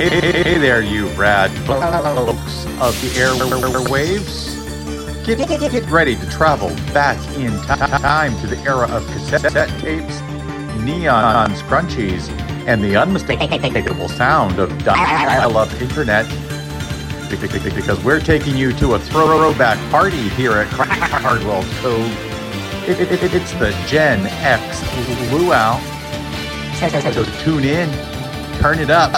Hey 0.00 0.56
there, 0.56 0.80
you 0.80 1.08
rad 1.08 1.50
folks 1.66 2.64
of 2.80 2.98
the 3.02 3.08
airwaves. 3.20 4.56
Get, 5.26 5.46
get, 5.46 5.90
ready 5.90 6.16
to 6.16 6.30
travel 6.30 6.70
back 6.94 7.18
in 7.36 7.52
time 7.60 8.34
to 8.40 8.46
the 8.46 8.56
era 8.60 8.88
of 8.88 9.06
cassette 9.08 9.68
tapes, 9.78 10.22
neon 10.82 11.50
scrunchies, 11.50 12.30
and 12.66 12.82
the 12.82 12.96
unmistakable 12.96 14.08
sound 14.08 14.58
of 14.58 14.70
dial-up 14.84 15.70
internet. 15.82 16.24
Because 17.28 18.02
we're 18.02 18.20
taking 18.20 18.56
you 18.56 18.72
to 18.78 18.94
a 18.94 18.98
throwback 18.98 19.78
party 19.90 20.30
here 20.30 20.52
at 20.52 20.68
Cardwell 20.70 21.62
Cove. 21.82 22.88
It, 22.88 23.00
it, 23.00 23.22
it, 23.22 23.34
it's 23.34 23.52
the 23.52 23.72
Gen 23.86 24.26
X 24.28 24.80
Luau. 25.30 25.78
So 27.12 27.22
tune 27.44 27.64
in, 27.64 27.90
turn 28.60 28.78
it 28.78 28.88
up, 28.88 29.12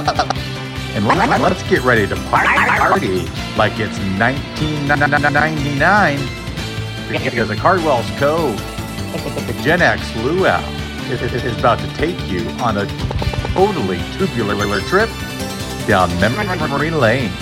and 0.95 1.07
let, 1.07 1.53
us 1.53 1.63
get 1.71 1.83
ready 1.85 2.07
to 2.07 2.17
party 2.29 3.23
like 3.57 3.81
it's 3.81 3.97
1999. 4.19 6.19
Because 7.09 7.49
the 7.49 7.57
Cardwell's 7.57 8.11
Cove, 8.19 8.55
Gen 9.63 9.81
X 9.81 10.15
Luau, 10.17 10.61
is 11.11 11.59
about 11.59 11.79
to 11.79 11.89
take 11.95 12.21
you 12.31 12.47
on 12.61 12.77
a 12.77 12.85
totally 13.55 14.03
tubular 14.19 14.81
trip 14.81 15.09
down 15.87 16.11
memory 16.21 16.91
lane. 16.91 17.33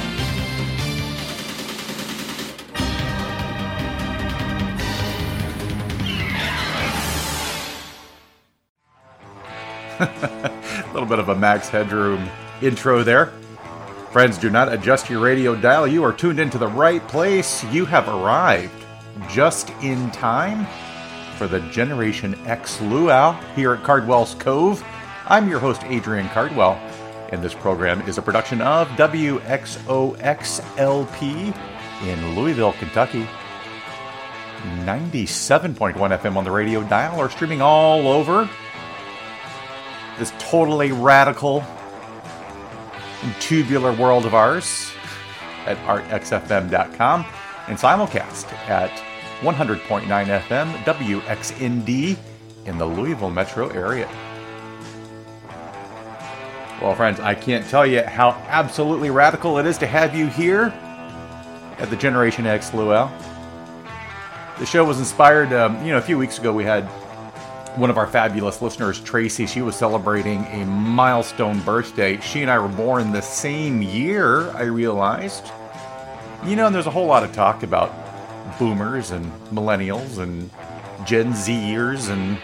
a 10.01 10.91
little 10.95 11.09
bit 11.09 11.19
of 11.19 11.29
a 11.29 11.35
Max 11.35 11.69
Headroom 11.69 12.31
intro 12.63 13.03
there. 13.03 13.33
Friends, 14.11 14.39
do 14.39 14.51
not 14.51 14.73
adjust 14.73 15.09
your 15.09 15.21
radio 15.21 15.55
dial. 15.55 15.87
You 15.87 16.03
are 16.03 16.13
tuned 16.13 16.41
into 16.41 16.59
the 16.59 16.67
right 16.67 17.07
place. 17.07 17.63
You 17.67 17.85
have 17.85 18.09
arrived 18.09 18.85
just 19.29 19.71
in 19.83 20.11
time 20.11 20.67
for 21.37 21.47
the 21.47 21.61
Generation 21.71 22.35
X 22.45 22.81
Luau 22.81 23.41
here 23.55 23.75
at 23.75 23.85
Cardwell's 23.85 24.35
Cove. 24.35 24.85
I'm 25.27 25.49
your 25.49 25.61
host, 25.61 25.85
Adrian 25.85 26.29
Cardwell, 26.31 26.73
and 27.29 27.41
this 27.41 27.55
program 27.55 28.01
is 28.09 28.19
a 28.19 28.23
production 28.23 28.61
of 28.61 28.89
WXOXLP 28.89 29.57
in 32.03 32.35
Louisville, 32.35 32.73
Kentucky. 32.73 33.29
97.1 34.85 35.95
FM 35.95 36.35
on 36.35 36.43
the 36.43 36.51
radio 36.51 36.83
dial 36.83 37.21
or 37.21 37.31
streaming 37.31 37.63
all 37.63 38.09
over 38.09 38.51
this 40.19 40.33
totally 40.41 40.91
radical 40.91 41.65
tubular 43.41 43.93
world 43.93 44.27
of 44.27 44.35
ours 44.35 44.93
at 45.67 45.77
artxfm.com 45.79 47.25
and 47.69 47.79
simulcast 47.79 48.53
at 48.69 48.91
100.9 49.41 50.07
FM 50.07 50.73
WXND 50.85 52.17
in 52.67 52.79
the 52.79 52.87
Louisville 52.87 53.31
metro 53.31 53.69
area. 53.69 54.09
Well, 56.81 56.95
friends, 56.95 57.21
I 57.21 57.35
can't 57.35 57.67
tell 57.69 57.87
you 57.87 58.03
how 58.03 58.31
absolutely 58.49 59.11
radical 59.11 59.59
it 59.59 59.67
is 59.67 59.77
to 59.79 59.87
have 59.87 60.15
you 60.15 60.29
here 60.29 60.73
at 61.79 61.91
the 61.91 61.97
Generation 61.97 62.47
X 62.47 62.73
Luau. 62.73 63.11
The 64.59 64.67
show 64.67 64.85
was 64.85 64.99
inspired, 64.99 65.53
um, 65.53 65.83
you 65.85 65.93
know, 65.93 65.99
a 65.99 66.03
few 66.03 66.19
weeks 66.19 66.39
ago 66.39 66.53
we 66.53 66.65
had 66.65 66.89
one 67.77 67.91
of 67.91 67.99
our 67.99 68.07
fabulous 68.07 68.61
listeners, 68.61 69.01
Tracy, 69.01 69.47
she 69.47 69.63
was 69.63 69.77
celebrating 69.77 70.45
a 70.47 70.65
milestone 70.65 71.61
birthday. 71.61 72.19
She 72.21 72.43
and 72.43 72.51
I 72.51 72.59
were 72.59 72.69
born 72.69 73.13
the 73.13 73.23
same 73.23 73.81
year, 73.81 74.51
I 74.51 74.63
realized. 74.63 75.51
You 76.45 76.57
know, 76.57 76.69
there's 76.71 76.87
a 76.87 76.91
whole 76.91 77.07
lot 77.07 77.23
of 77.23 77.33
talk 77.33 77.63
about 77.63 77.93
boomers 78.59 79.13
and 79.13 79.31
millennials 79.51 80.19
and 80.19 80.51
Gen 81.07 81.33
Zers 81.33 82.11
and 82.11 82.39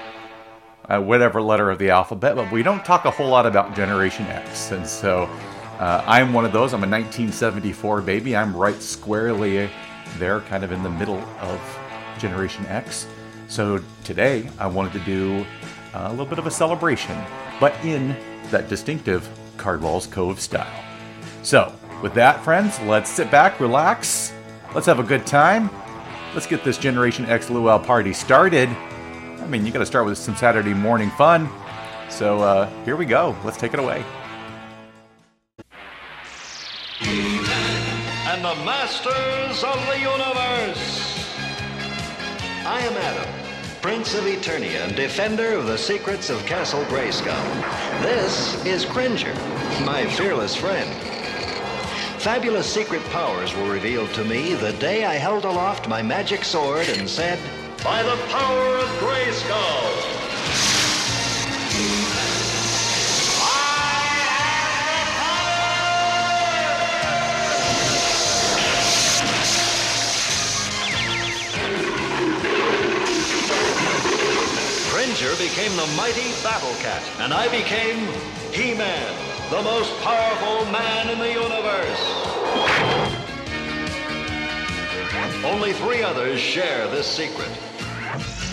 uh, 0.89 1.01
whatever 1.01 1.43
letter 1.43 1.71
of 1.71 1.79
the 1.79 1.91
alphabet, 1.91 2.37
but 2.37 2.51
we 2.53 2.63
don't 2.63 2.85
talk 2.85 3.05
a 3.05 3.11
whole 3.11 3.29
lot 3.29 3.47
about 3.47 3.75
Generation 3.75 4.27
X. 4.27 4.71
And 4.71 4.87
so 4.87 5.25
uh, 5.79 6.05
I'm 6.07 6.33
one 6.33 6.45
of 6.45 6.53
those. 6.53 6.73
I'm 6.73 6.85
a 6.85 6.89
1974 6.89 8.01
baby. 8.03 8.37
I'm 8.37 8.57
right 8.57 8.81
squarely 8.81 9.69
there, 10.19 10.41
kind 10.41 10.63
of 10.63 10.73
in 10.73 10.83
the 10.83 10.91
middle 10.91 11.21
of 11.41 11.79
Generation 12.19 12.65
X. 12.67 13.07
So 13.49 13.81
today 14.05 14.49
I 14.59 14.67
wanted 14.67 14.93
to 14.95 15.01
do 15.01 15.47
a 15.95 16.11
little 16.11 16.27
bit 16.27 16.39
of 16.39 16.47
a 16.47 16.51
celebration, 16.51 17.17
but 17.61 17.75
in 17.85 18.17
that 18.51 18.69
distinctive 18.69 19.29
Cardwell's 19.57 20.07
Cove 20.07 20.41
style. 20.41 20.85
So, 21.43 21.73
with 22.03 22.15
that, 22.15 22.43
friends, 22.45 22.79
let's 22.81 23.09
sit 23.09 23.31
back, 23.31 23.59
relax, 23.61 24.33
let's 24.75 24.87
have 24.87 24.99
a 24.99 25.03
good 25.03 25.27
time. 25.27 25.71
Let's 26.35 26.47
get 26.47 26.65
this 26.65 26.77
Generation 26.77 27.25
X 27.27 27.49
Luau 27.49 27.79
party 27.79 28.13
started. 28.13 28.69
I 28.69 29.47
mean, 29.47 29.65
you 29.65 29.73
got 29.73 29.79
to 29.79 29.87
start 29.87 30.05
with 30.05 30.19
some 30.19 30.37
Saturday 30.37 30.75
morning 30.75 31.11
fun. 31.11 31.49
So, 32.11 32.41
uh, 32.41 32.69
here 32.85 32.97
we 32.97 33.07
go. 33.07 33.35
Let's 33.45 33.57
take 33.57 33.73
it 33.73 33.81
away. 33.81 34.05
And 37.01 38.45
the 38.45 38.55
Masters 38.65 39.65
of 39.65 39.87
the 39.87 39.99
Universe. 39.99 41.06
I 42.67 42.81
am 42.81 42.95
Adam, 42.95 43.33
Prince 43.81 44.15
of 44.15 44.25
Eternia 44.25 44.89
and 44.89 44.97
defender 44.97 45.53
of 45.53 45.67
the 45.67 45.79
secrets 45.79 46.31
of 46.31 46.45
Castle 46.47 46.85
Grayskull. 46.87 47.41
This 48.03 48.65
is 48.67 48.85
Cringer, 48.85 49.33
my 49.85 50.05
fearless 50.05 50.57
friend. 50.57 50.93
Fabulous 52.21 52.67
secret 52.69 53.05
powers 53.11 53.55
were 53.55 53.71
revealed 53.71 54.13
to 54.15 54.25
me 54.25 54.55
the 54.55 54.73
day 54.73 55.05
I 55.05 55.15
held 55.15 55.45
aloft 55.45 55.87
my 55.87 56.03
magic 56.03 56.43
sword 56.43 56.89
and 56.89 57.09
said, 57.09 57.39
By 57.85 58.03
the 58.03 58.17
power 58.31 58.79
of 58.79 58.89
Grayskull! 58.99 60.26
Cringer 75.17 75.37
became 75.37 75.75
the 75.77 75.87
mighty 75.97 76.31
Battle 76.43 76.75
Cat, 76.83 77.03
and 77.21 77.33
I 77.33 77.49
became 77.49 78.07
He-Man, 78.53 79.15
the 79.49 79.63
most 79.63 79.91
powerful 80.03 80.71
man 80.71 81.09
in 81.09 81.19
the 81.19 81.33
universe. 81.33 82.03
Only 85.43 85.73
three 85.73 86.03
others 86.03 86.39
share 86.39 86.87
this 86.89 87.07
secret. 87.07 87.49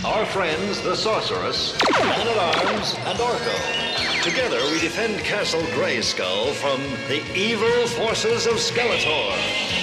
Our 0.06 0.26
friends, 0.26 0.82
the 0.84 0.96
Sorceress, 0.96 1.78
Man-at-Arms, 2.00 2.96
and 3.08 3.20
Orko. 3.20 4.24
Together, 4.24 4.62
we 4.72 4.80
defend 4.80 5.20
Castle 5.20 5.64
Grayskull 5.76 6.54
from 6.54 6.82
the 7.10 7.22
evil 7.38 7.88
forces 7.88 8.46
of 8.46 8.54
Skeletor. 8.54 9.74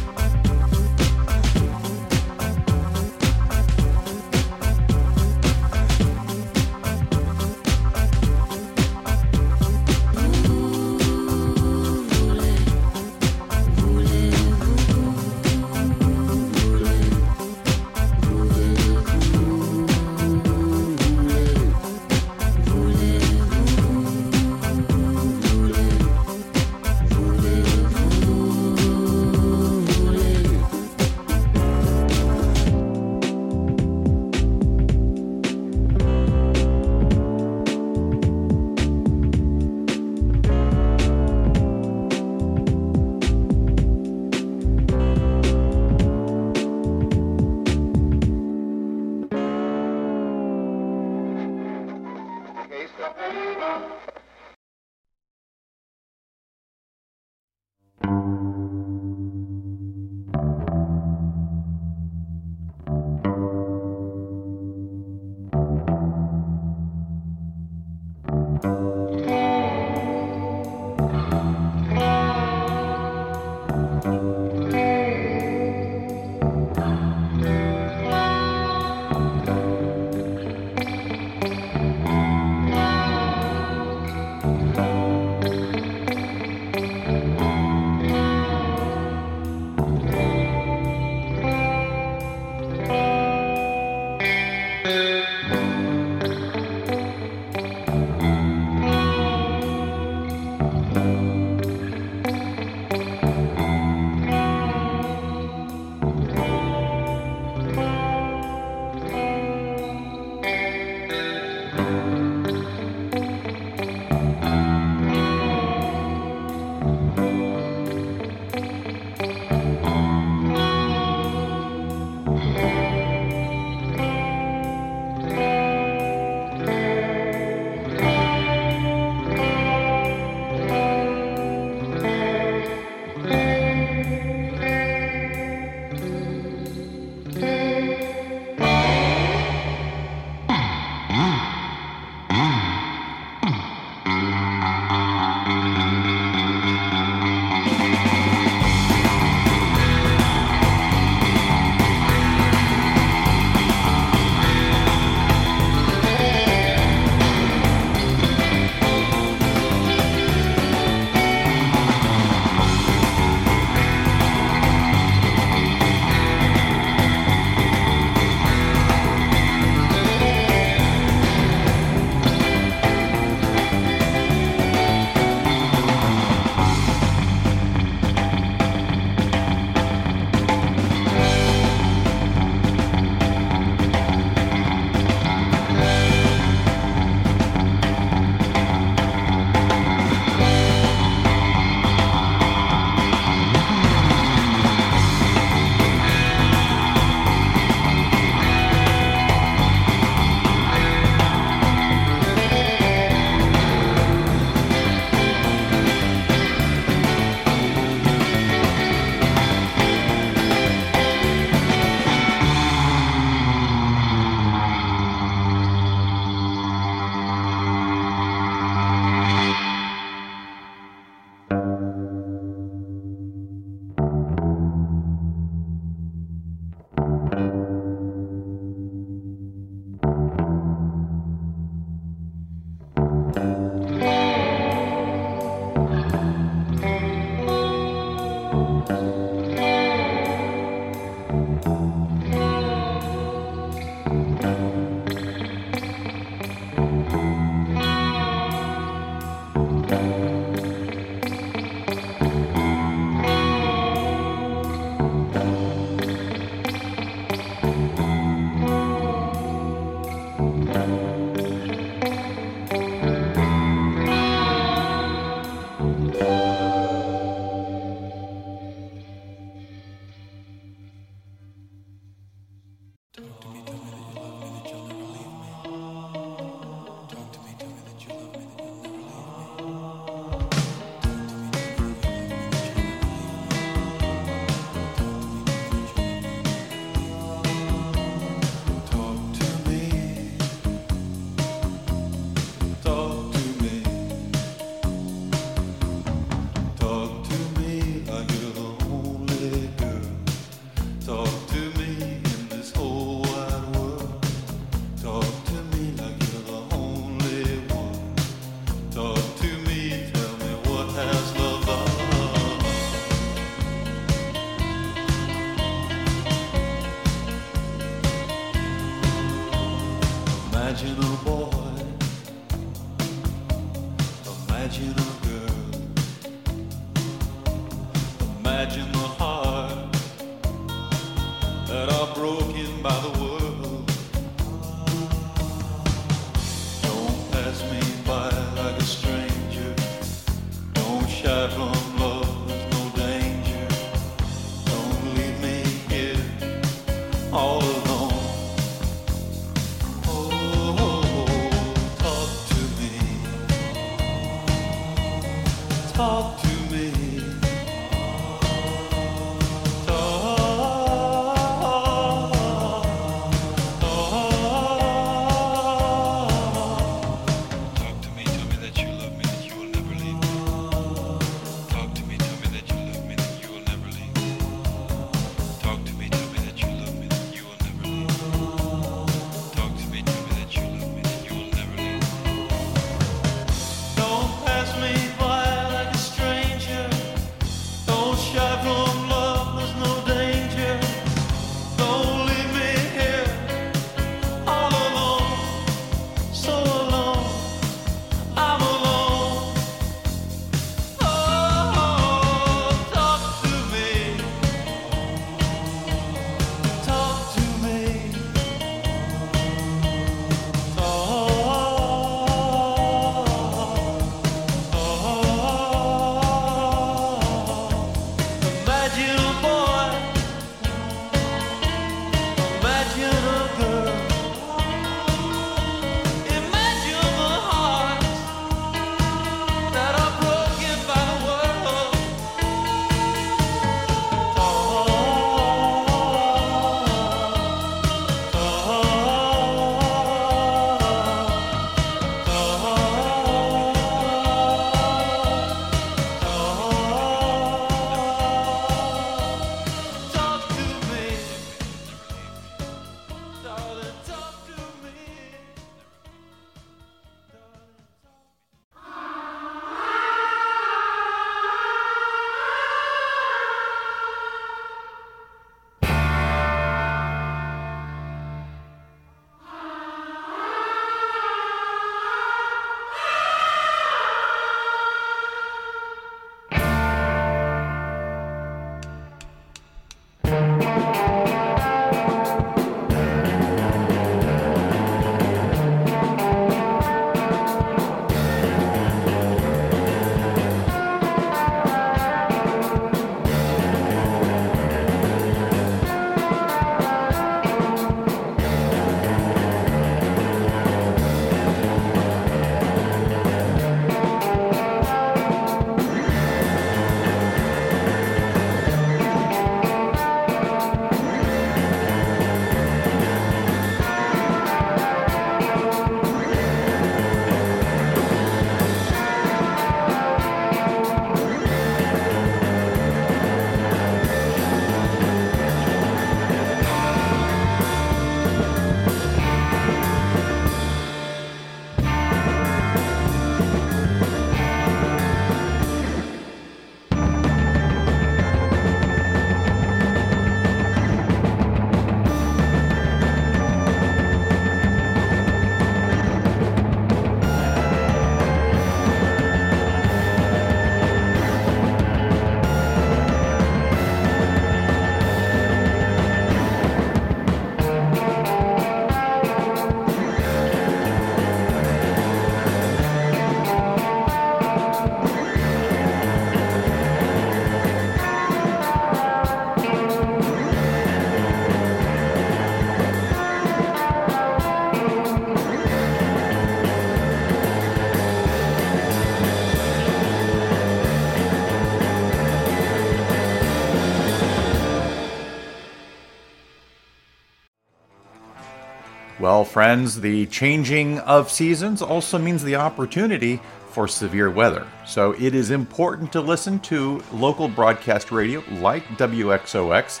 Well, 589.36 589.44
friends, 589.44 590.00
the 590.00 590.24
changing 590.24 590.98
of 591.00 591.30
seasons 591.30 591.82
also 591.82 592.16
means 592.16 592.42
the 592.42 592.56
opportunity 592.56 593.38
for 593.68 593.86
severe 593.86 594.30
weather. 594.30 594.66
So 594.86 595.12
it 595.12 595.34
is 595.34 595.50
important 595.50 596.10
to 596.12 596.22
listen 596.22 596.58
to 596.60 597.02
local 597.12 597.46
broadcast 597.46 598.10
radio 598.10 598.42
like 598.52 598.86
WXOX 598.96 600.00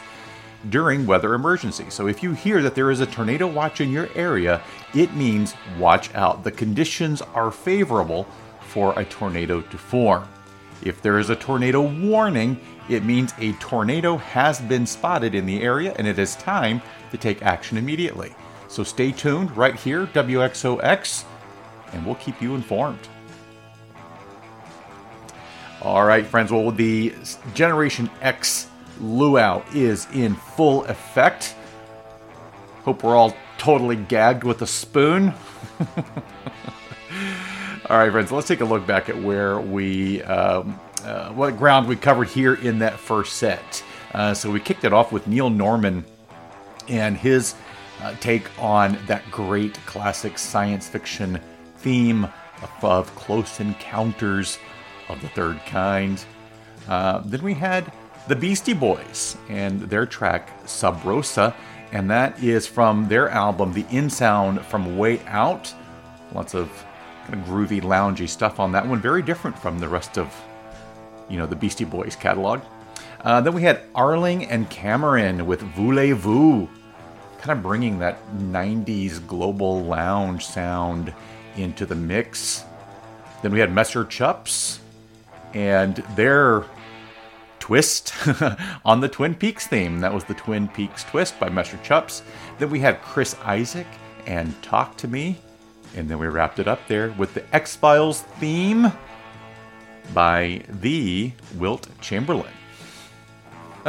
during 0.70 1.04
weather 1.06 1.34
emergencies. 1.34 1.92
So 1.92 2.06
if 2.06 2.22
you 2.22 2.32
hear 2.32 2.62
that 2.62 2.74
there 2.74 2.90
is 2.90 3.00
a 3.00 3.06
tornado 3.06 3.46
watch 3.46 3.82
in 3.82 3.90
your 3.90 4.08
area, 4.14 4.62
it 4.94 5.12
means 5.12 5.52
watch 5.78 6.14
out. 6.14 6.42
The 6.42 6.50
conditions 6.50 7.20
are 7.20 7.50
favorable 7.50 8.26
for 8.62 8.98
a 8.98 9.04
tornado 9.04 9.60
to 9.60 9.76
form. 9.76 10.26
If 10.80 11.02
there 11.02 11.18
is 11.18 11.28
a 11.28 11.36
tornado 11.36 11.82
warning, 11.82 12.58
it 12.88 13.04
means 13.04 13.34
a 13.38 13.52
tornado 13.54 14.16
has 14.16 14.62
been 14.62 14.86
spotted 14.86 15.34
in 15.34 15.44
the 15.44 15.60
area 15.60 15.94
and 15.98 16.06
it 16.06 16.18
is 16.18 16.36
time 16.36 16.80
to 17.10 17.18
take 17.18 17.42
action 17.42 17.76
immediately. 17.76 18.34
So 18.76 18.84
stay 18.84 19.10
tuned 19.10 19.56
right 19.56 19.74
here, 19.74 20.04
WXOX, 20.08 21.24
and 21.94 22.04
we'll 22.04 22.16
keep 22.16 22.42
you 22.42 22.54
informed. 22.54 22.98
All 25.80 26.04
right, 26.04 26.26
friends. 26.26 26.52
Well, 26.52 26.70
the 26.70 27.14
Generation 27.54 28.10
X 28.20 28.68
luau 29.00 29.62
is 29.72 30.06
in 30.12 30.34
full 30.34 30.84
effect. 30.84 31.54
Hope 32.82 33.02
we're 33.02 33.16
all 33.16 33.34
totally 33.56 33.96
gagged 33.96 34.44
with 34.44 34.60
a 34.60 34.66
spoon. 34.66 35.32
all 37.88 37.96
right, 37.96 38.12
friends. 38.12 38.30
Let's 38.30 38.46
take 38.46 38.60
a 38.60 38.66
look 38.66 38.86
back 38.86 39.08
at 39.08 39.16
where 39.16 39.58
we, 39.58 40.22
um, 40.24 40.78
uh, 41.02 41.30
what 41.30 41.56
ground 41.56 41.88
we 41.88 41.96
covered 41.96 42.28
here 42.28 42.52
in 42.52 42.80
that 42.80 42.98
first 42.98 43.38
set. 43.38 43.82
Uh, 44.12 44.34
so 44.34 44.50
we 44.50 44.60
kicked 44.60 44.84
it 44.84 44.92
off 44.92 45.12
with 45.12 45.26
Neil 45.26 45.48
Norman 45.48 46.04
and 46.88 47.16
his 47.16 47.54
uh, 48.02 48.14
take 48.20 48.46
on 48.62 48.98
that 49.06 49.28
great 49.30 49.74
classic 49.86 50.38
science 50.38 50.88
fiction 50.88 51.40
theme 51.78 52.24
of, 52.24 52.84
of 52.84 53.14
close 53.14 53.60
encounters 53.60 54.58
of 55.08 55.20
the 55.20 55.28
third 55.28 55.58
kind. 55.66 56.24
Uh, 56.88 57.18
then 57.24 57.42
we 57.42 57.54
had 57.54 57.92
the 58.28 58.36
Beastie 58.36 58.72
Boys 58.72 59.36
and 59.48 59.80
their 59.82 60.06
track 60.06 60.64
Sabrosa, 60.64 61.54
and 61.92 62.10
that 62.10 62.42
is 62.42 62.66
from 62.66 63.08
their 63.08 63.28
album 63.28 63.72
The 63.72 63.86
In 63.90 64.10
Sound 64.10 64.60
from 64.62 64.98
Way 64.98 65.20
Out. 65.26 65.72
Lots 66.32 66.54
of 66.54 66.84
kind 67.26 67.40
of 67.40 67.48
groovy, 67.48 67.80
loungy 67.80 68.28
stuff 68.28 68.58
on 68.58 68.72
that 68.72 68.86
one. 68.86 69.00
Very 69.00 69.22
different 69.22 69.58
from 69.58 69.78
the 69.78 69.88
rest 69.88 70.18
of, 70.18 70.34
you 71.28 71.36
know, 71.36 71.46
the 71.46 71.56
Beastie 71.56 71.84
Boys 71.84 72.16
catalog. 72.16 72.60
Uh, 73.22 73.40
then 73.40 73.54
we 73.54 73.62
had 73.62 73.82
Arling 73.94 74.46
and 74.50 74.68
Cameron 74.70 75.46
with 75.46 75.60
Voulez-Vous, 75.60 76.68
kind 77.38 77.56
of 77.56 77.62
bringing 77.62 77.98
that 77.98 78.18
90s 78.36 79.24
global 79.26 79.84
lounge 79.84 80.44
sound 80.44 81.12
into 81.56 81.86
the 81.86 81.94
mix. 81.94 82.64
Then 83.42 83.52
we 83.52 83.60
had 83.60 83.72
Messer 83.72 84.04
Chups 84.04 84.78
and 85.54 85.96
their 86.16 86.64
twist 87.58 88.12
on 88.84 89.00
the 89.00 89.08
Twin 89.08 89.34
Peaks 89.34 89.66
theme. 89.66 90.00
That 90.00 90.14
was 90.14 90.24
the 90.24 90.34
Twin 90.34 90.68
Peaks 90.68 91.04
twist 91.04 91.38
by 91.40 91.48
Messer 91.48 91.78
Chups. 91.78 92.22
Then 92.58 92.70
we 92.70 92.80
had 92.80 93.02
Chris 93.02 93.34
Isaak 93.44 93.86
and 94.26 94.60
Talk 94.62 94.96
to 94.98 95.08
Me. 95.08 95.38
And 95.94 96.08
then 96.08 96.18
we 96.18 96.26
wrapped 96.26 96.58
it 96.58 96.68
up 96.68 96.80
there 96.88 97.10
with 97.18 97.34
the 97.34 97.42
X 97.54 97.74
Files 97.74 98.22
theme 98.38 98.92
by 100.14 100.62
the 100.68 101.32
Wilt 101.56 101.88
Chamberlain. 102.00 102.52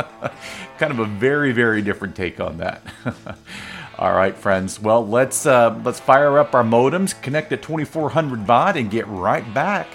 kind 0.77 0.91
of 0.91 0.99
a 0.99 1.05
very, 1.05 1.51
very 1.51 1.81
different 1.81 2.15
take 2.15 2.39
on 2.39 2.57
that. 2.57 2.81
All 3.99 4.13
right, 4.13 4.38
friends. 4.38 4.79
Well, 4.79 5.07
let's 5.07 5.45
uh, 5.45 5.79
let's 5.83 5.99
fire 5.99 6.38
up 6.38 6.53
our 6.53 6.63
modems, 6.63 7.19
connect 7.21 7.51
at 7.51 7.62
2400 7.63 8.45
baud, 8.45 8.77
and 8.77 8.91
get 8.91 9.07
right 9.07 9.51
back 9.53 9.88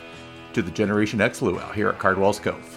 to 0.55 0.63
the 0.63 0.71
Generation 0.71 1.21
X 1.21 1.41
luau 1.41 1.73
here 1.73 1.89
at 1.89 1.99
Cardwell's 1.99 2.41
Cove. 2.41 2.72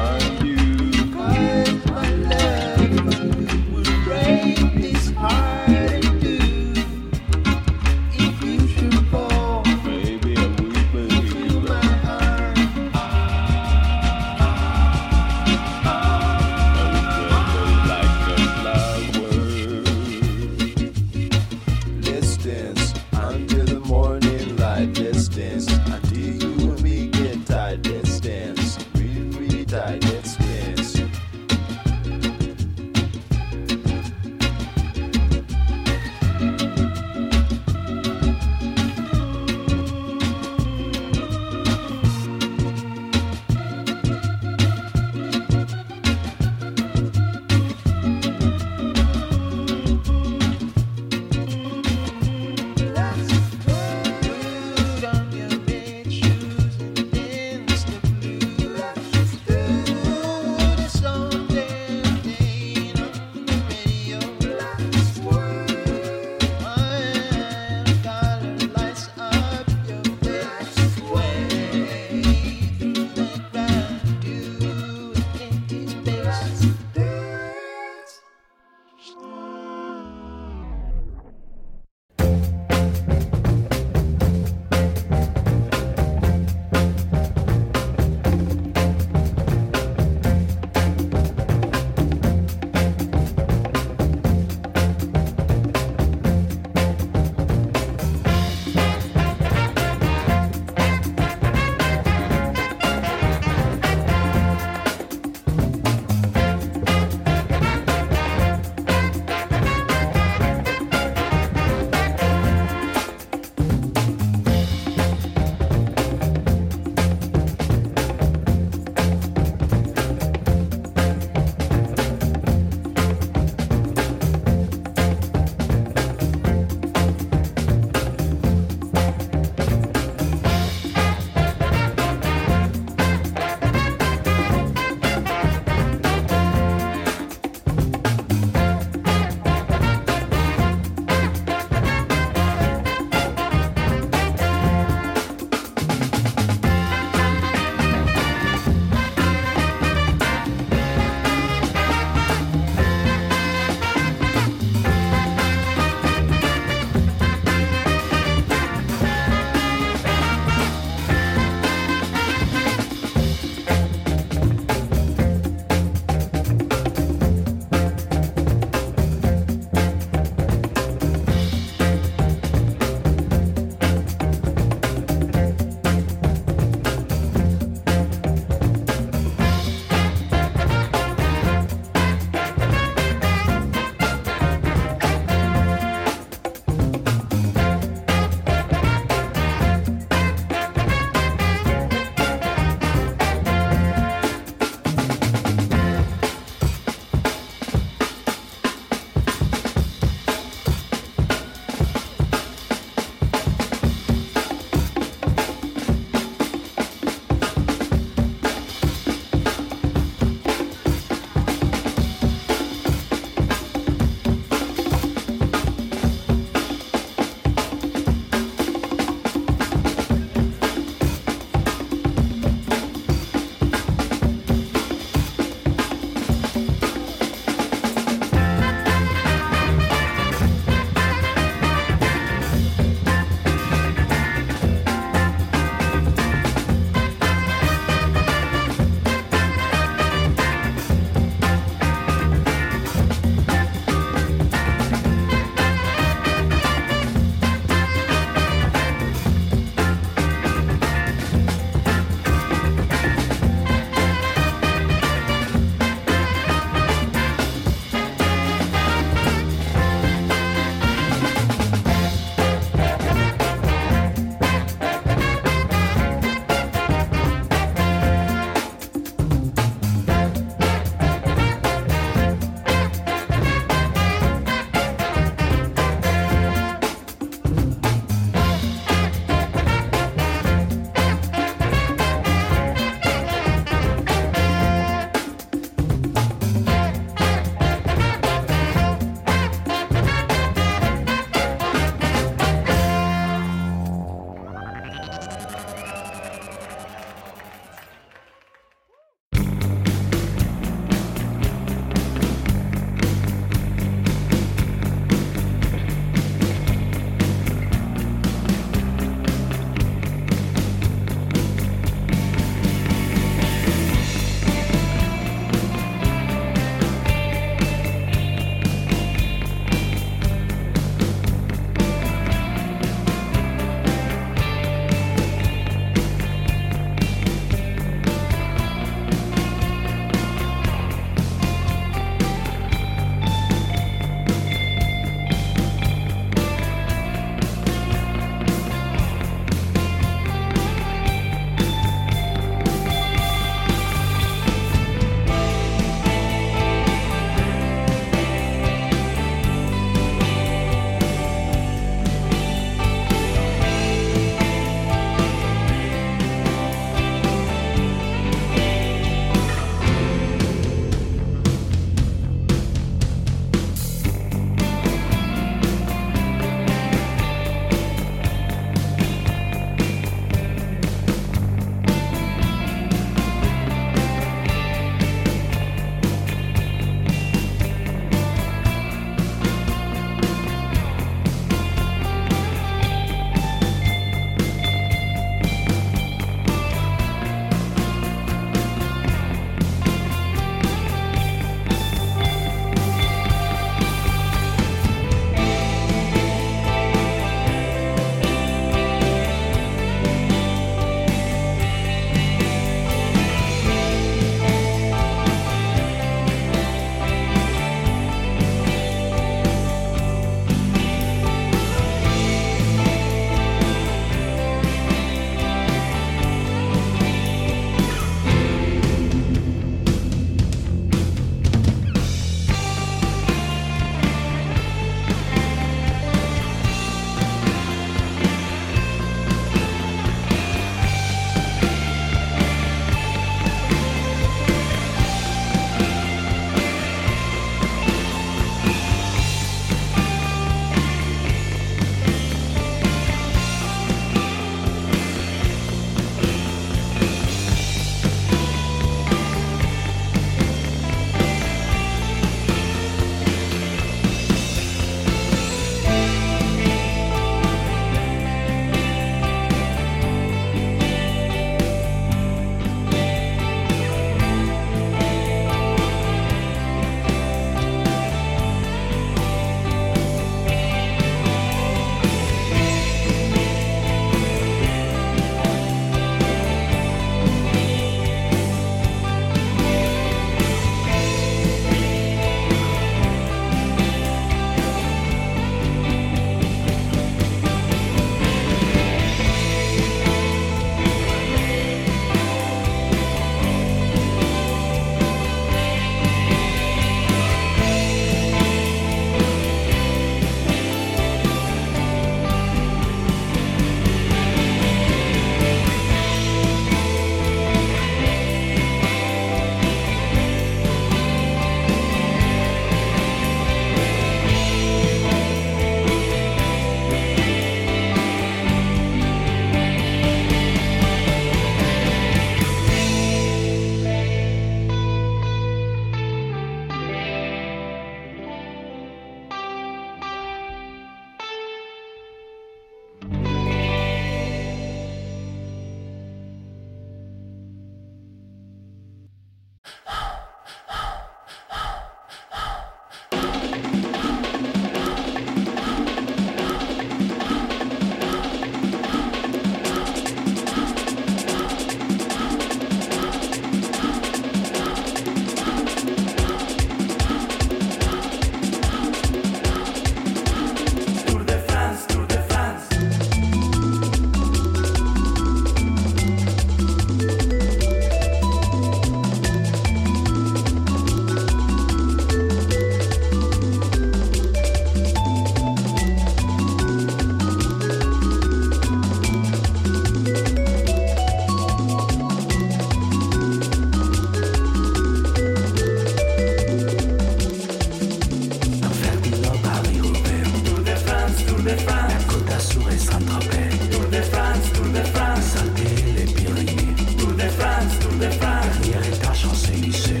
L'héritage 598.63 599.25
enseigné, 599.25 599.69
Tour 599.69 599.93
de 599.93 600.00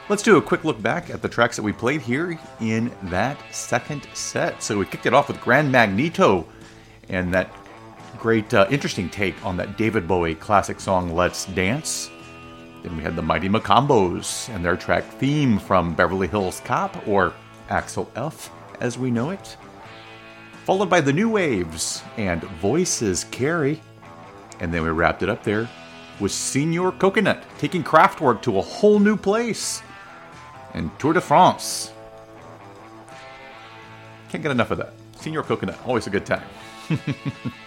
Let's 0.10 0.24
do 0.24 0.38
a 0.38 0.42
quick 0.42 0.64
look 0.64 0.82
back 0.82 1.12
at 1.12 1.22
the 1.22 1.30
tracks 1.30 1.56
that 1.58 1.62
we 1.62 1.72
played 1.72 2.02
here 2.02 2.40
in 2.62 2.92
that 3.04 3.38
second 3.52 4.08
set. 4.16 4.64
So 4.64 4.80
we 4.80 4.88
kicked 4.88 5.06
it 5.06 5.14
off 5.14 5.28
with 5.28 5.40
Grand 5.42 5.72
Magneto 5.72 6.48
and 7.10 7.32
that 7.36 7.54
great, 8.18 8.54
uh, 8.54 8.68
interesting 8.70 9.10
take 9.10 9.44
on 9.46 9.58
that 9.58 9.78
David 9.78 10.08
Bowie 10.08 10.36
classic 10.36 10.80
song 10.80 11.16
Let's 11.16 11.46
Dance. 11.46 12.10
Then 12.84 12.98
we 12.98 13.04
had 13.04 13.16
the 13.16 13.22
Mighty 13.22 13.50
Mocambos 13.50 14.54
and 14.54 14.64
their 14.64 14.76
track 14.76 15.04
theme 15.04 15.60
from 15.60 15.94
Beverly 15.94 16.28
Hills 16.28 16.62
Cop, 16.66 17.08
or 17.08 17.34
Axel 17.70 18.10
F 18.16 18.52
as 18.80 18.98
we 18.98 19.12
know 19.12 19.30
it. 19.30 19.58
Followed 20.66 20.90
by 20.90 21.02
the 21.02 21.14
New 21.14 21.30
Waves 21.30 22.04
and 22.18 22.44
Voices 22.44 23.24
Carry. 23.26 23.82
And 24.60 24.74
then 24.74 24.84
we 24.84 24.90
wrapped 24.90 25.24
it 25.24 25.30
up 25.30 25.44
there 25.44 25.70
with 26.20 26.32
Señor 26.32 26.98
Coconut 27.00 27.44
taking 27.58 27.84
Kraftwerk 27.84 28.42
to 28.44 28.58
a 28.58 28.62
whole 28.62 29.00
new 29.00 29.16
place. 29.16 29.82
And 30.74 30.92
Tour 31.00 31.14
de 31.14 31.22
France. 31.22 31.92
Can't 34.30 34.44
get 34.44 34.52
enough 34.52 34.72
of 34.72 34.78
that. 34.80 34.94
Señor 35.18 35.44
Coconut, 35.44 35.80
always 35.86 36.08
a 36.08 36.10
good 36.10 36.26
time. 36.26 36.44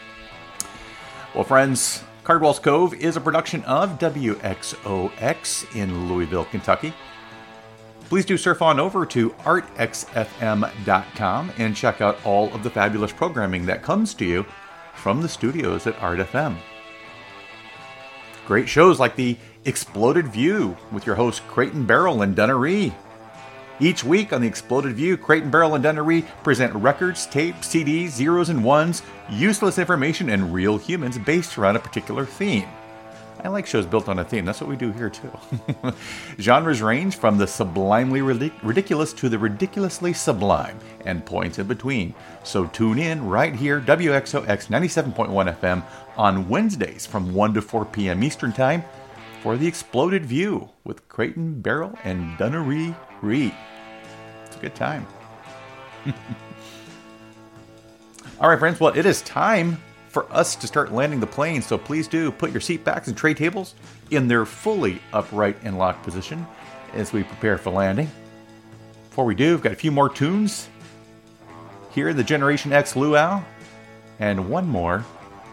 well, 1.35 1.45
friends, 1.45 2.03
Cardwell's 2.25 2.59
Cove 2.59 2.95
is 2.95 3.17
a 3.17 3.21
production 3.21 3.63
of 3.65 3.99
WXOX 3.99 5.77
in 5.77 6.09
Louisville, 6.09 6.45
Kentucky. 6.47 6.93
Please 8.09 8.25
do 8.25 8.37
surf 8.37 8.63
on 8.63 8.81
over 8.81 9.07
to 9.07 9.31
artxfm.com 9.31 10.73
and 11.59 11.77
check 11.77 12.01
out 12.01 12.19
all 12.25 12.53
of 12.53 12.65
the 12.65 12.71
fabulous 12.71 13.13
programming 13.13 13.65
that 13.67 13.83
comes 13.83 14.15
to 14.15 14.25
you 14.25 14.45
from 14.95 15.23
the 15.23 15.29
studios 15.29 15.87
at 15.87 15.97
ArtFM. 15.99 16.57
Great 18.47 18.69
shows 18.69 18.99
like 18.99 19.15
the 19.15 19.37
Exploded 19.65 20.27
View 20.27 20.77
with 20.91 21.07
your 21.07 21.15
hosts 21.15 21.43
Creighton 21.47 21.87
Barrel 21.87 22.23
and 22.23 22.35
Dunnery. 22.35 22.93
Each 23.81 24.05
week 24.05 24.35
on 24.35 24.43
the 24.43 24.47
Exploded 24.47 24.95
View, 24.95 25.17
Creighton 25.17 25.51
Barrel 25.51 25.75
and 25.75 25.83
Dunnery 25.83 26.27
present 26.43 26.75
records, 26.75 27.25
tapes, 27.25 27.67
CDs, 27.67 28.11
zeros 28.11 28.51
and 28.51 28.63
ones, 28.63 29.03
useless 29.31 29.79
information, 29.79 30.29
and 30.29 30.53
real 30.53 30.77
humans 30.77 31.17
based 31.17 31.57
around 31.57 31.77
a 31.77 31.81
particular 31.81 32.27
theme. 32.27 32.69
I 33.43 33.49
like 33.49 33.67
shows 33.67 33.87
built 33.87 34.11
on 34.11 34.19
a 34.19 34.25
theme. 34.25 34.45
That's 34.45 34.61
what 34.61 34.69
we 34.69 34.77
do 34.77 34.93
here, 34.93 35.09
too. 35.09 35.33
Genres 36.39 36.83
range 36.83 37.17
from 37.17 37.39
the 37.39 37.47
sublimely 37.47 38.21
ridic- 38.21 38.53
ridiculous 38.63 39.15
to 39.15 39.31
the 39.31 39.39
ridiculously 39.39 40.13
sublime, 40.13 40.79
and 41.07 41.25
points 41.25 41.59
in 41.59 41.67
between. 41.67 42.15
So 42.45 42.67
tune 42.67 42.99
in 42.99 43.27
right 43.27 43.55
here, 43.55 43.81
WXOX 43.81 44.67
97.1 44.67 45.57
FM, 45.57 45.83
on 46.19 46.51
Wednesdays 46.51 47.07
from 47.07 47.33
1 47.33 47.55
to 47.55 47.63
4 47.63 47.87
p.m. 47.87 48.23
Eastern 48.23 48.53
Time 48.53 48.85
for 49.43 49.57
The 49.57 49.67
Exploded 49.67 50.27
View 50.27 50.69
with 50.85 51.09
Creighton 51.09 51.63
Barrel 51.63 51.99
and 52.05 52.37
Dunnery 52.37 52.95
Reed. 53.23 53.55
It's 54.61 54.67
a 54.67 54.69
good 54.69 54.75
time. 54.75 55.07
All 58.41 58.49
right, 58.49 58.59
friends. 58.59 58.79
Well, 58.81 58.93
it 58.97 59.07
is 59.07 59.23
time 59.23 59.79
for 60.09 60.31
us 60.33 60.57
to 60.57 60.67
start 60.67 60.93
landing 60.93 61.21
the 61.21 61.27
plane, 61.27 61.63
so 61.63 61.79
please 61.79 62.09
do 62.09 62.31
put 62.31 62.51
your 62.51 62.61
seat 62.61 62.85
backs 62.85 63.09
and 63.09 63.17
tray 63.17 63.33
tables 63.33 63.75
in 64.11 64.29
their 64.29 64.45
fully 64.45 65.01
upright 65.13 65.57
and 65.63 65.79
locked 65.79 66.03
position 66.03 66.47
as 66.95 67.13
we 67.13 67.23
prepare 67.23 67.57
for 67.59 67.71
landing. 67.71 68.11
Before 69.09 69.25
we 69.25 69.35
do, 69.35 69.53
we've 69.53 69.63
got 69.63 69.73
a 69.73 69.77
few 69.77 69.93
more 69.93 70.09
tunes 70.09 70.69
here, 71.93 72.09
in 72.09 72.17
the 72.17 72.25
Generation 72.25 72.73
X 72.73 72.95
Luau, 72.97 73.43
and 74.19 74.49
one 74.49 74.67
more 74.67 75.05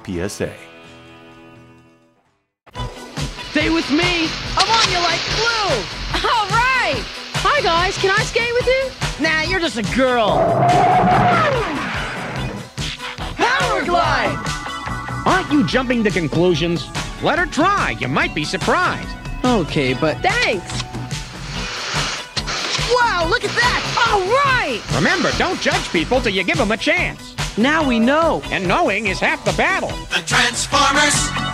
PSA. 0.06 0.54
Stay 3.52 3.70
with 3.70 3.90
me. 3.90 4.28
I'm 4.56 4.70
on 4.70 4.92
you 4.92 5.00
like 5.00 5.22
glue. 5.36 6.30
All 6.30 6.48
right! 6.50 7.27
Hi, 7.40 7.62
guys. 7.62 7.98
Can 7.98 8.12
I 8.12 8.24
skate 8.24 8.54
with 8.54 8.66
you? 8.68 9.24
Nah, 9.24 9.42
you're 9.44 9.60
just 9.60 9.78
a 9.78 9.96
girl. 9.96 10.38
Power 13.36 13.84
glide. 13.86 14.44
Aren't 15.26 15.52
you 15.52 15.66
jumping 15.68 16.04
to 16.04 16.12
conclusions? 16.12 16.88
Let 17.24 17.40
her 17.40 17.46
try. 17.46 17.92
You 18.00 18.08
might 18.08 18.34
be 18.36 18.44
surprised. 18.44 19.10
Okay, 19.46 19.94
but 19.94 20.18
Thanks. 20.22 20.72
wow, 22.94 23.26
look 23.30 23.44
at 23.44 23.52
that. 23.56 23.84
All 24.10 24.22
right! 24.22 24.82
Remember, 24.96 25.32
don't 25.38 25.60
judge 25.62 25.90
people 25.92 26.20
till 26.22 26.34
you 26.34 26.44
give 26.44 26.58
them 26.58 26.72
a 26.72 26.78
chance. 26.78 27.36
Now 27.58 27.88
we 27.88 28.00
know. 28.00 28.42
And 28.46 28.68
knowing 28.68 29.08
is 29.08 29.20
half 29.20 29.44
the 29.46 29.54
battle. 29.54 29.90
The 29.90 30.24
Transformers. 30.26 31.47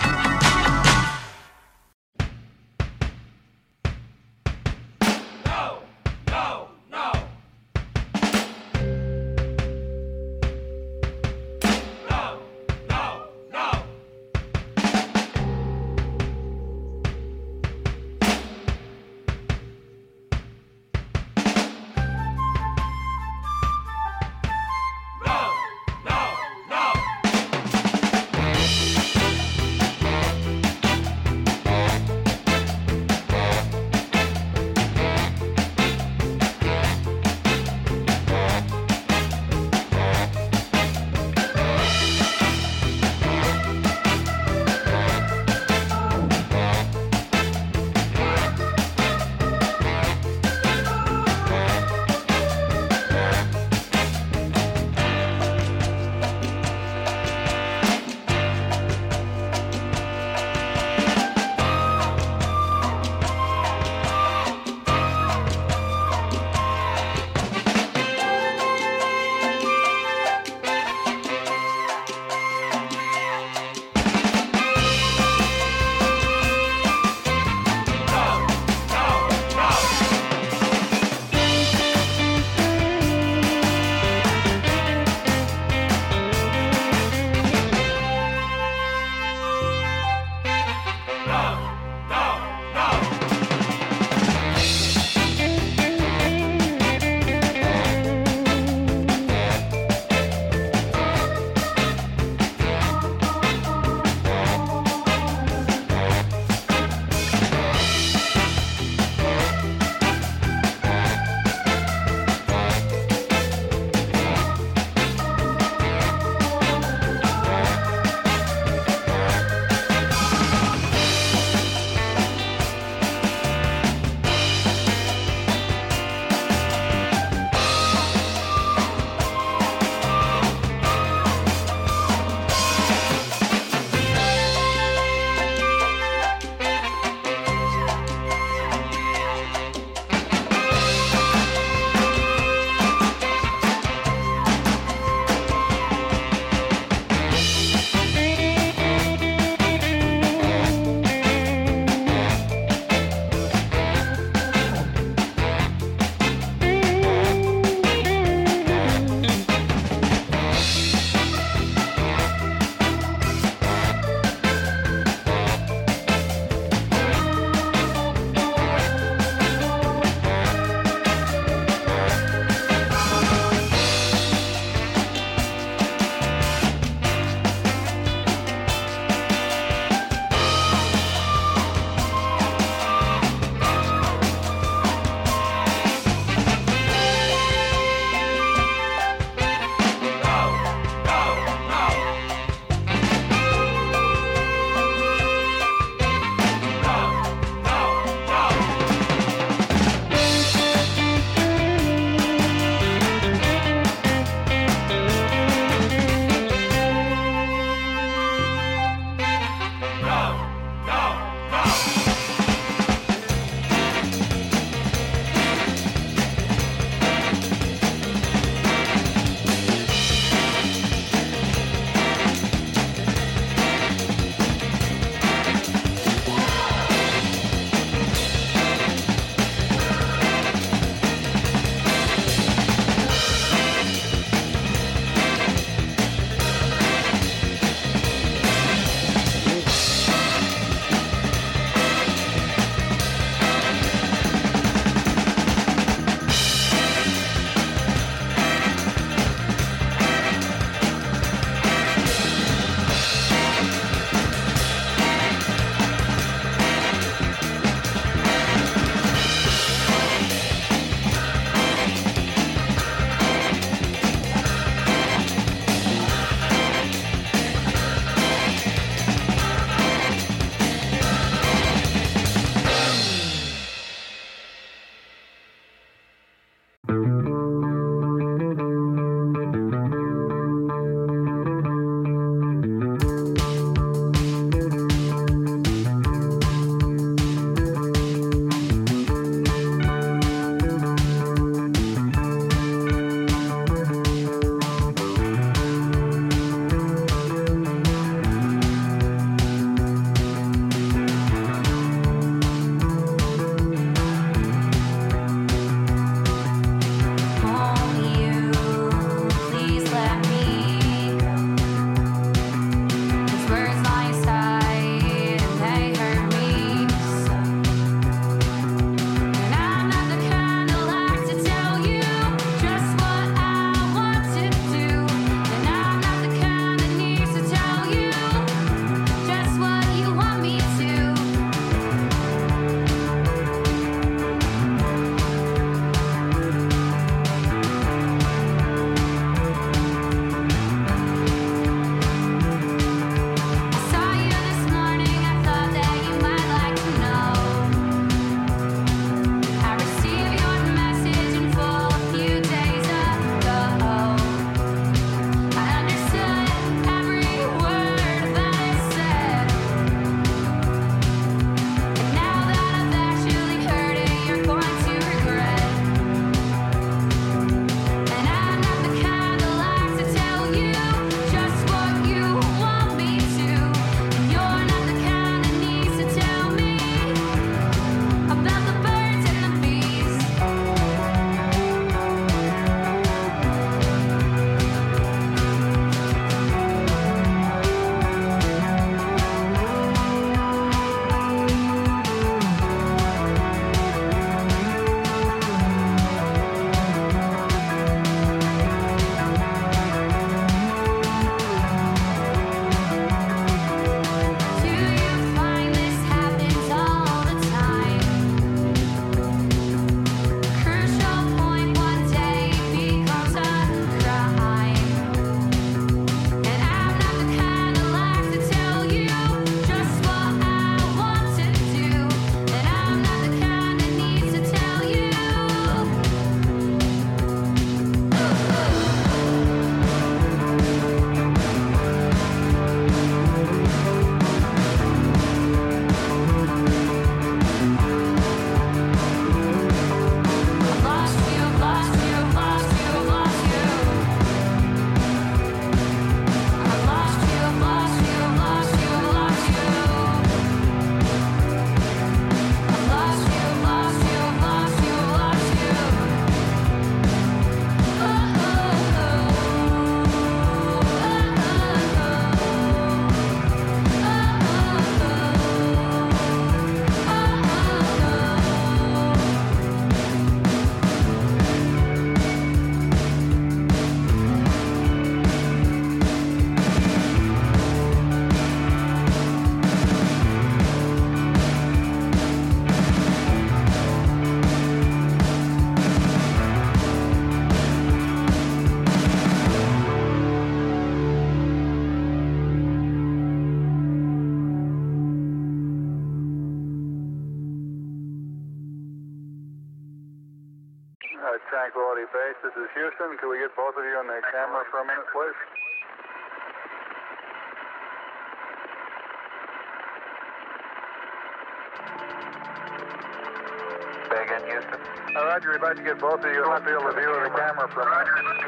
Roger, 515.45 515.59
we'd 515.59 515.61
to 515.77 515.83
get 515.83 515.99
both 515.99 516.23
of 516.23 516.31
you 516.31 516.43
field 516.61 516.83
of 516.83 516.95
view 516.95 517.13
of 517.13 517.23
the 517.23 517.29
camera 517.37 517.67
a 517.81 517.85
minute. 518.15 518.43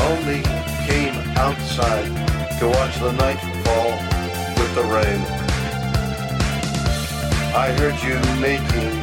only 0.00 0.42
came 0.86 1.14
outside 1.38 2.04
to 2.58 2.68
watch 2.68 2.98
the 3.00 3.12
night 3.12 3.40
fall 3.64 3.92
with 4.58 4.74
the 4.74 4.82
rain. 4.82 5.20
I 7.56 7.72
heard 7.78 7.94
you 8.02 8.18
making 8.40 8.93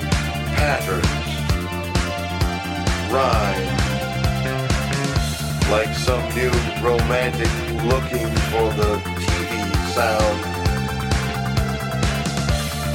rhyme, 3.12 3.68
like 5.70 5.94
some 5.94 6.24
new 6.34 6.52
romantic 6.82 7.52
looking 7.84 8.30
for 8.52 8.68
the 8.80 9.02
TV 9.20 9.76
sound. 9.94 10.38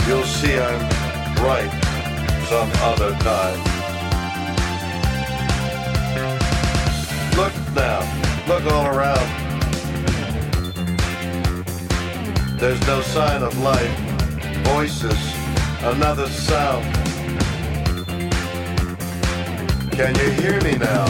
You'll 0.08 0.24
see 0.24 0.58
I'm 0.58 0.80
right 1.44 1.70
some 2.48 2.70
other 2.90 3.12
time. 3.30 3.60
Look 7.36 7.54
now, 7.74 8.00
look 8.48 8.64
all 8.72 8.86
around. 8.86 9.28
There's 12.58 12.80
no 12.86 13.02
sign 13.02 13.42
of 13.42 13.58
life, 13.58 13.98
voices, 14.64 15.20
another 15.82 16.26
sound. 16.28 16.95
Can 19.96 20.14
you 20.16 20.30
hear 20.42 20.60
me 20.60 20.76
now? 20.76 21.06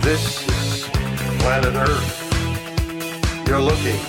This 0.00 0.48
is 0.48 0.88
planet 1.40 1.74
Earth. 1.74 3.46
You're 3.46 3.60
looking 3.60 4.00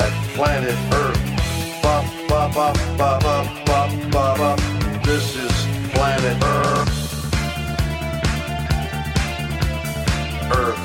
at 0.00 0.10
planet 0.34 0.76
Earth. 0.94 1.80
Bop, 1.80 2.04
bop, 2.28 2.54
bop, 2.54 2.76
bop, 2.98 3.22
bop, 3.22 3.66
bop, 3.66 4.10
bop, 4.10 4.38
bop. 4.38 4.58
This 5.04 5.36
is 5.36 5.52
planet 5.92 6.42
Earth. 6.42 7.24
Earth. 10.56 10.82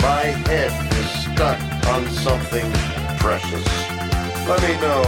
My 0.00 0.24
head 0.48 0.72
is 0.94 1.10
stuck 1.34 1.60
on 1.88 2.06
something 2.12 2.72
precious. 3.18 3.85
Let 4.48 4.62
me 4.62 4.80
know 4.80 5.02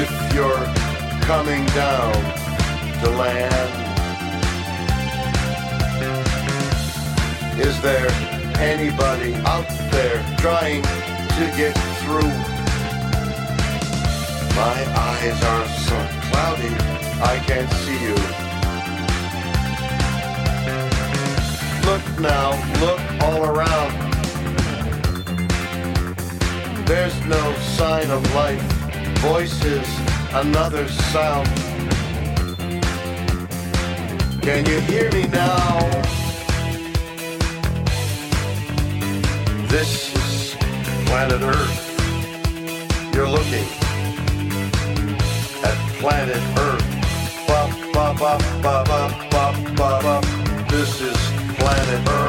if 0.00 0.10
you're 0.34 0.64
coming 1.28 1.64
down 1.66 2.12
to 3.02 3.10
land. 3.10 3.70
Is 7.60 7.80
there 7.82 8.10
anybody 8.58 9.36
out 9.46 9.68
there 9.92 10.24
trying 10.38 10.82
to 10.82 11.44
get 11.56 11.78
through? 12.02 12.34
My 14.56 14.78
eyes 14.98 15.40
are 15.44 15.68
so 15.86 15.96
cloudy, 16.32 16.74
I 17.22 17.40
can't 17.46 17.70
see 17.84 17.98
you. 18.02 18.16
Look 21.88 22.20
now, 22.20 22.58
look 22.80 23.00
all 23.22 23.44
around. 23.44 24.07
There's 26.88 27.22
no 27.26 27.54
sign 27.76 28.10
of 28.10 28.34
life, 28.34 28.62
voices, 29.20 29.86
another 30.32 30.88
sound. 30.88 31.46
Can 34.40 34.64
you 34.64 34.80
hear 34.80 35.12
me 35.12 35.26
now? 35.26 35.80
This 39.68 40.16
is 40.16 40.56
planet 41.04 41.42
Earth. 41.42 41.76
You're 43.14 43.28
looking 43.28 43.68
at 45.62 45.76
planet 46.00 46.42
Earth. 46.58 47.46
Bop, 47.46 47.70
bop, 47.92 48.18
bop, 48.18 48.62
bop, 48.62 49.30
bop, 49.30 49.76
bop, 49.76 50.02
bop. 50.02 50.24
This 50.70 51.02
is 51.02 51.18
planet. 51.58 52.08
Earth. 52.08 52.27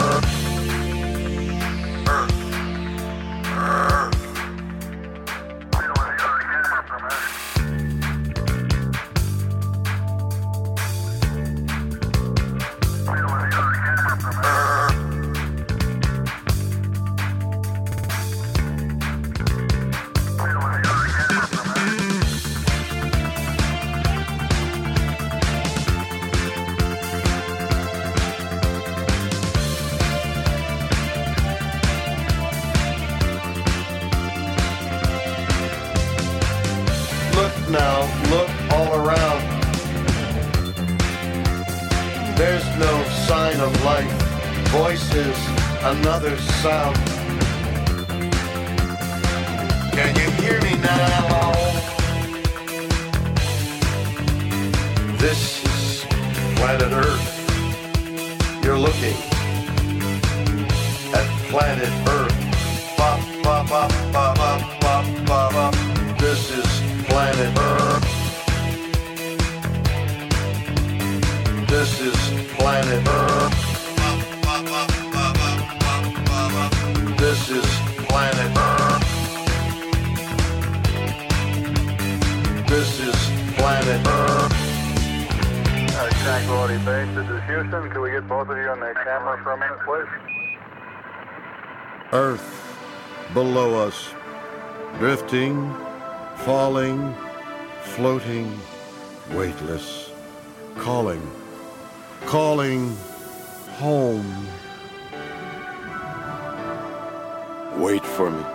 For 108.29 108.35
me. 108.35 108.45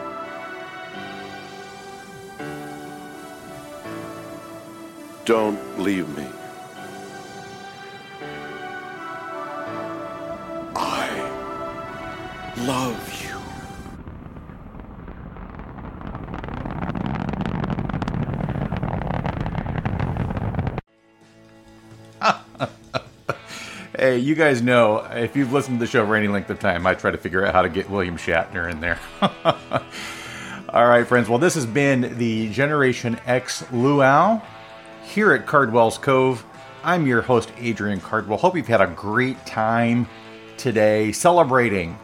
Don't 5.24 5.58
leave 5.78 6.08
me. 6.16 6.26
I 10.76 11.08
love 12.56 13.22
you. 13.22 13.33
Hey, 24.04 24.18
you 24.18 24.34
guys 24.34 24.60
know 24.60 24.98
if 24.98 25.34
you've 25.34 25.54
listened 25.54 25.78
to 25.78 25.86
the 25.86 25.90
show 25.90 26.04
for 26.06 26.14
any 26.14 26.28
length 26.28 26.50
of 26.50 26.58
time, 26.58 26.86
I 26.86 26.92
try 26.92 27.10
to 27.10 27.16
figure 27.16 27.42
out 27.42 27.54
how 27.54 27.62
to 27.62 27.70
get 27.70 27.88
William 27.88 28.18
Shatner 28.18 28.70
in 28.70 28.78
there. 28.78 29.00
All 30.68 30.86
right, 30.86 31.06
friends. 31.06 31.26
Well, 31.26 31.38
this 31.38 31.54
has 31.54 31.64
been 31.64 32.18
the 32.18 32.50
Generation 32.50 33.18
X 33.24 33.64
Luau 33.72 34.42
here 35.04 35.32
at 35.32 35.46
Cardwell's 35.46 35.96
Cove. 35.96 36.44
I'm 36.82 37.06
your 37.06 37.22
host, 37.22 37.50
Adrian 37.56 37.98
Cardwell. 37.98 38.36
Hope 38.36 38.56
you've 38.56 38.66
had 38.66 38.82
a 38.82 38.88
great 38.88 39.46
time 39.46 40.06
today 40.58 41.10
celebrating 41.10 41.98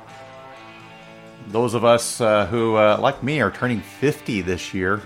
those 1.48 1.74
of 1.74 1.84
us 1.84 2.18
uh, 2.22 2.46
who, 2.46 2.76
uh, 2.76 2.96
like 2.98 3.22
me, 3.22 3.42
are 3.42 3.50
turning 3.50 3.82
50 3.82 4.40
this 4.40 4.72
year. 4.72 5.02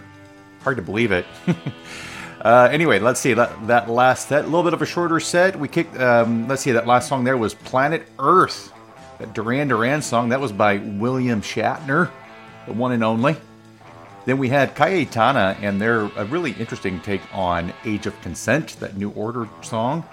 Hard 0.62 0.76
to 0.76 0.82
believe 0.82 1.10
it. 1.10 1.26
uh, 2.44 2.68
anyway, 2.70 2.98
let's 2.98 3.20
see 3.20 3.32
that, 3.32 3.66
that 3.66 3.88
last 3.88 4.28
set, 4.28 4.42
a 4.42 4.46
little 4.46 4.62
bit 4.62 4.74
of 4.74 4.82
a 4.82 4.86
shorter 4.86 5.18
set. 5.18 5.58
We 5.58 5.66
kicked. 5.66 5.98
Um, 5.98 6.46
let's 6.46 6.62
see, 6.62 6.72
that 6.72 6.86
last 6.86 7.08
song 7.08 7.24
there 7.24 7.38
was 7.38 7.54
"Planet 7.54 8.06
Earth," 8.18 8.70
that 9.18 9.32
Duran 9.32 9.68
Duran 9.68 10.02
song. 10.02 10.28
That 10.28 10.40
was 10.40 10.52
by 10.52 10.76
William 10.76 11.40
Shatner, 11.40 12.10
the 12.66 12.72
one 12.74 12.92
and 12.92 13.02
only. 13.02 13.36
Then 14.26 14.38
we 14.38 14.48
had 14.50 14.74
Cayetana 14.74 15.56
and 15.62 15.80
their 15.80 16.00
a 16.16 16.24
really 16.26 16.52
interesting 16.52 17.00
take 17.00 17.22
on 17.34 17.72
"Age 17.86 18.06
of 18.06 18.20
Consent," 18.20 18.78
that 18.80 18.96
New 18.96 19.10
Order 19.10 19.48
song. 19.62 20.04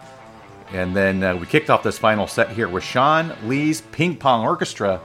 And 0.71 0.95
then 0.95 1.21
uh, 1.21 1.35
we 1.35 1.45
kicked 1.47 1.69
off 1.69 1.83
this 1.83 1.97
final 1.97 2.27
set 2.27 2.49
here 2.49 2.69
with 2.69 2.83
Sean 2.83 3.35
Lee's 3.43 3.81
Ping 3.81 4.15
Pong 4.15 4.45
Orchestra 4.45 5.01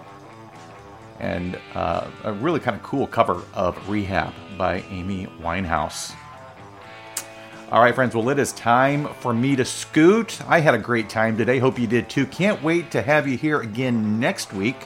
and 1.18 1.58
uh, 1.74 2.06
a 2.22 2.32
really 2.34 2.60
kind 2.60 2.76
of 2.76 2.82
cool 2.84 3.06
cover 3.06 3.42
of 3.52 3.88
Rehab 3.88 4.32
by 4.56 4.82
Amy 4.90 5.26
Winehouse. 5.40 6.14
All 7.68 7.82
right, 7.82 7.92
friends, 7.92 8.14
well, 8.14 8.28
it 8.28 8.38
is 8.38 8.52
time 8.52 9.08
for 9.14 9.34
me 9.34 9.56
to 9.56 9.64
scoot. 9.64 10.40
I 10.46 10.60
had 10.60 10.74
a 10.74 10.78
great 10.78 11.10
time 11.10 11.36
today. 11.36 11.58
Hope 11.58 11.80
you 11.80 11.88
did 11.88 12.08
too. 12.08 12.24
Can't 12.26 12.62
wait 12.62 12.92
to 12.92 13.02
have 13.02 13.26
you 13.26 13.36
here 13.36 13.60
again 13.60 14.20
next 14.20 14.52
week. 14.52 14.76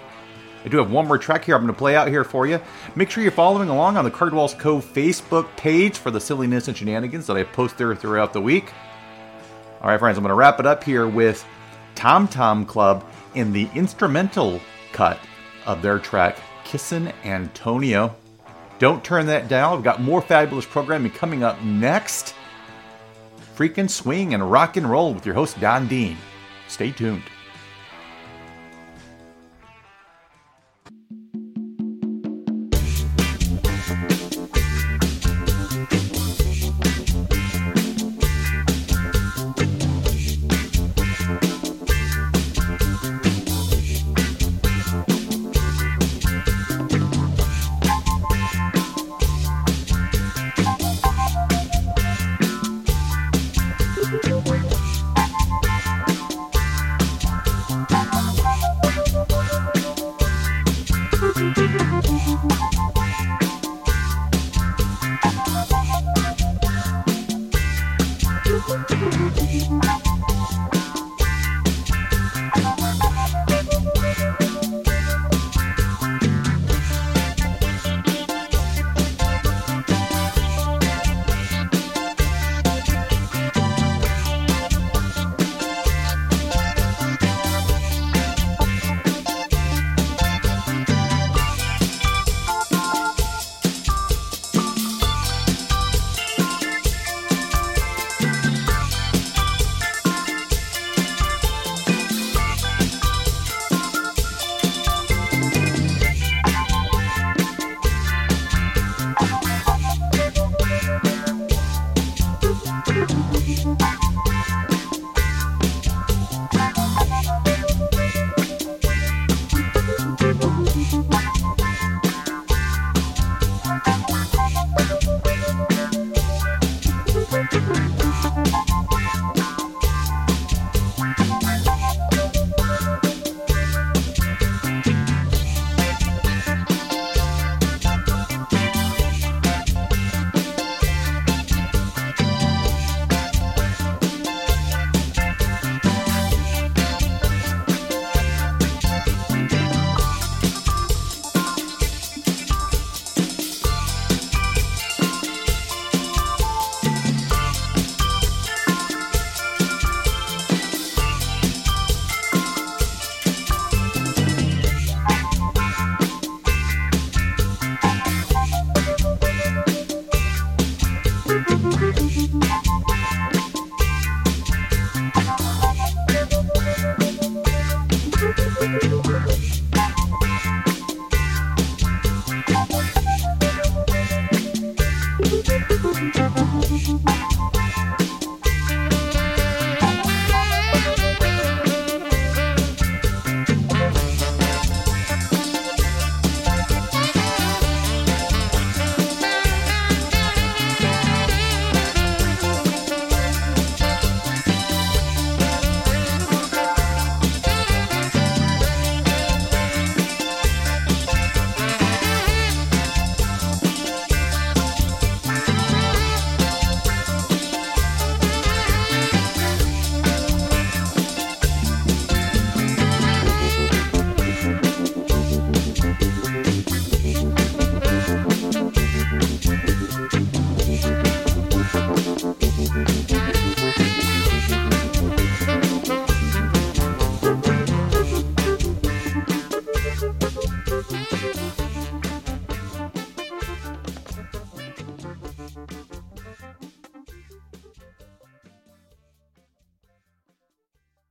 I 0.64 0.68
do 0.68 0.78
have 0.78 0.90
one 0.90 1.06
more 1.06 1.18
track 1.18 1.44
here 1.44 1.56
I'm 1.56 1.60
going 1.60 1.74
to 1.74 1.78
play 1.78 1.94
out 1.94 2.08
here 2.08 2.24
for 2.24 2.46
you. 2.46 2.58
Make 2.94 3.10
sure 3.10 3.22
you're 3.22 3.32
following 3.32 3.68
along 3.68 3.98
on 3.98 4.04
the 4.06 4.10
Cardwell's 4.10 4.54
Cove 4.54 4.82
Facebook 4.82 5.54
page 5.56 5.98
for 5.98 6.10
the 6.10 6.20
silliness 6.20 6.68
and 6.68 6.76
shenanigans 6.76 7.26
that 7.26 7.36
I 7.36 7.42
post 7.42 7.76
there 7.76 7.94
throughout 7.94 8.32
the 8.32 8.40
week. 8.40 8.72
All 9.82 9.90
right, 9.90 9.98
friends, 9.98 10.16
I'm 10.16 10.24
going 10.24 10.30
to 10.30 10.34
wrap 10.34 10.58
it 10.58 10.64
up 10.64 10.82
here 10.82 11.06
with 11.06 11.44
Tom 11.94 12.28
Tom 12.28 12.64
Club 12.64 13.04
in 13.34 13.52
the 13.52 13.68
instrumental 13.74 14.58
cut 14.92 15.20
of 15.66 15.82
their 15.82 15.98
track 15.98 16.38
Kissin' 16.64 17.12
Antonio. 17.24 18.16
Don't 18.78 19.04
turn 19.04 19.26
that 19.26 19.48
down. 19.48 19.76
We've 19.76 19.84
got 19.84 20.00
more 20.00 20.22
fabulous 20.22 20.64
programming 20.64 21.12
coming 21.12 21.42
up 21.42 21.62
next. 21.62 22.34
Freaking 23.60 23.90
swing 23.90 24.32
and 24.32 24.50
rock 24.50 24.78
and 24.78 24.88
roll 24.88 25.12
with 25.12 25.26
your 25.26 25.34
host, 25.34 25.60
Don 25.60 25.86
Dean. 25.86 26.16
Stay 26.66 26.90
tuned. 26.90 27.24